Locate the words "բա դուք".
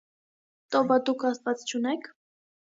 0.91-1.27